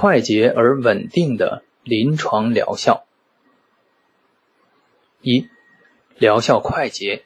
[0.00, 3.04] 快捷而稳定的临床疗效。
[5.20, 5.48] 一、
[6.16, 7.24] 疗效快捷。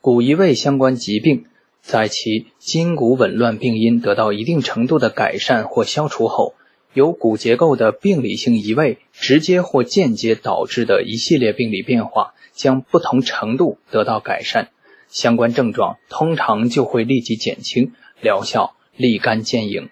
[0.00, 1.46] 骨移位相关疾病
[1.82, 6.54] 在其筋骨紊乱病因得到一定程度的改善或消除后，
[6.94, 14.70] 由骨结构的病理性移位直接或间接导致的一系列病理变化，将不同程度得到改善，
[15.08, 19.90] 相关症状通常就会立即减轻，疗效立竿见影。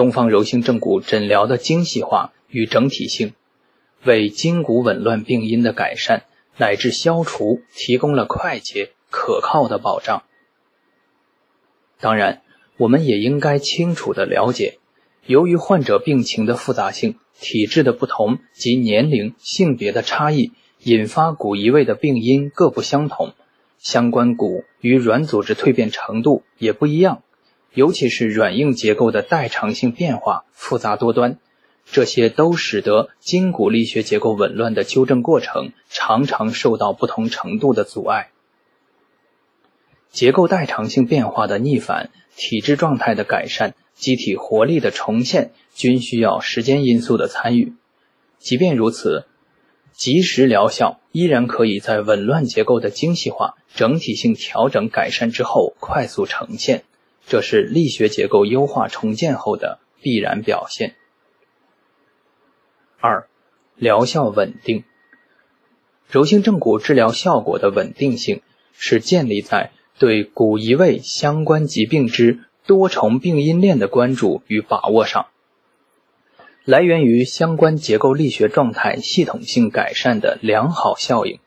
[0.00, 3.34] 东方柔性正骨诊疗的精细化与整体性，
[4.02, 6.24] 为筋骨紊乱病因的改善。
[6.56, 10.22] 乃至消除提供了快捷可靠的保障。
[12.00, 12.40] 当然，
[12.78, 14.78] 我们也应该清楚的了解，
[15.26, 23.34] 由于患者病情的复杂性、体质的不同及年龄、性别的差异，引发骨移位的病因各不相同，
[23.78, 27.22] 相关骨与软组织蜕变程度也不一样，
[27.74, 31.38] 尤其是软硬结构的代偿性变化复杂多端。
[31.92, 38.30] 这些都使得筋骨力学结构紊乱的纠正过程常常受到不同程度的阻碍。
[40.10, 47.74] 结构代偿性变化的逆反、体质状态的改善、机体活力的重现，均需要时间因素的参与。
[48.38, 49.26] 即便如此，
[49.92, 56.84] 及时疗效依然可以在紊乱结构的精细化、整体性调整改善之后快速呈现，
[57.26, 60.96] 这是力学结构优化重建后的必然表现。
[62.98, 63.28] 二、
[63.76, 64.84] 疗效稳定。
[66.08, 75.26] 柔性正骨治疗效果的稳定性是建立在对骨移位相关疾病之多重病因链的关注与把握上，
[76.64, 81.38] 来源于相关结构力学状态系统性改善的良好效应。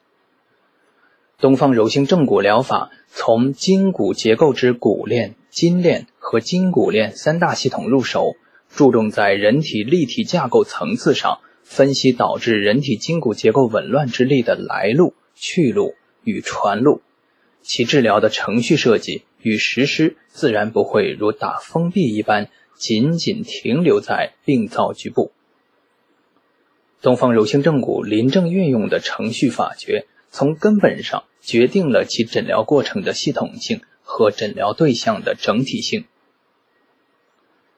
[1.39, 8.35] 东方柔性正骨疗法从筋骨结构之骨链、筋链和筋骨链三大系统入手。
[8.75, 15.93] 注重在人体立体架构层次上分析导致人体筋骨结构紊乱之力的来路、去路
[16.23, 17.03] 与传路，
[17.61, 25.31] 其治疗的程序设计与实施自然不会如打封闭一般仅仅停留在病灶局部。
[27.03, 33.81] 东方柔性正骨临证运用的程序法诀，从根本上决定了其诊疗过程的系统性
[34.15, 36.05] 和诊疗对象的整体性。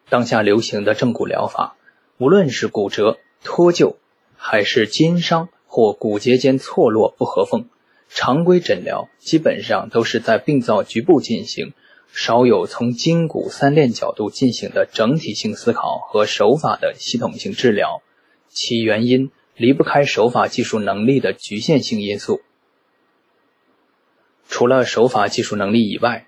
[0.09, 1.77] 当下流行的正骨疗法，
[2.17, 3.95] 无论是骨折、脱臼，
[4.35, 7.69] 还是筋伤或骨节间错落不合缝，
[8.09, 11.71] 常规诊疗基本上都是在病灶局部进行，
[12.11, 18.01] 少有从筋骨三链角度进行的整体性思考和手法的系统性治疗。
[18.49, 22.41] 其原因离不开手法技术能力的局限性因素。
[24.47, 26.27] 除了手法技术能力以外，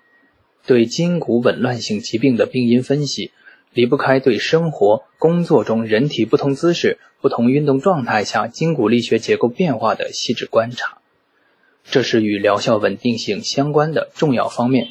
[0.66, 3.32] 对筋骨紊乱性疾病的病因分析。
[3.74, 10.98] 离不开对生活、工作中人体不同姿势、不同运动状态下筋骨力学结构变化的细致观察，
[11.84, 14.88] 这是与疗效稳定性相关的重要方面。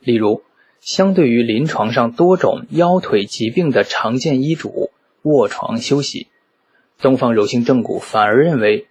[0.00, 0.42] 例如，
[0.80, 4.90] 相对于临床上多种腰腿疾病的常见医嘱——
[5.22, 6.28] 卧床休息，
[7.00, 8.88] 东方柔性正骨反而认为，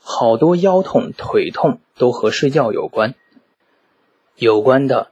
[0.00, 3.14] 好多腰痛、腿痛都和睡觉有关，
[4.36, 5.10] 有关的。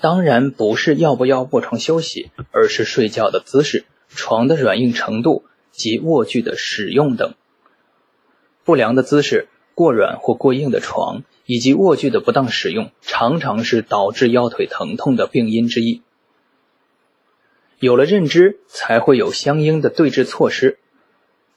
[0.00, 7.34] 当然不是要不要卧床休息，而是睡觉的姿势、床的软硬程度及卧具的使用等。
[8.64, 16.02] 不良的姿势、过软或过硬的床以及卧具的不当使用，常常是导致腰腿疼痛的病因之一。
[17.80, 20.78] 有了认知，才会有相应的对治措施。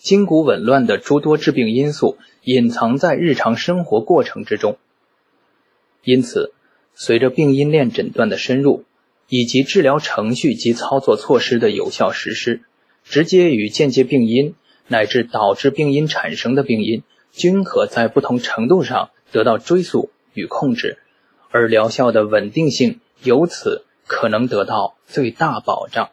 [0.01, 4.79] 筋骨紊乱的诸多致病因素隐藏在日常生活过程之中，
[6.03, 6.53] 因此。
[6.93, 8.83] 随着病因链诊断的深入，
[9.29, 12.61] 以及治疗程序及操作措施的有效实施，
[13.05, 14.55] 直接与间接病因
[14.87, 20.97] 乃至导致病因产生的病因，均可在不同程度上得到追溯与控制，
[21.49, 26.09] 而疗效的稳定性由此可能得到最大保障。